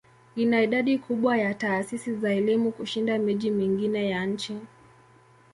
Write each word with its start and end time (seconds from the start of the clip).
Ina 0.35 0.61
idadi 0.63 0.97
kubwa 0.97 1.37
ya 1.37 1.53
taasisi 1.53 2.15
za 2.15 2.33
elimu 2.33 2.71
kushinda 2.71 3.17
miji 3.19 3.51
mingine 3.51 4.09
ya 4.09 4.25
nchi. 4.25 4.57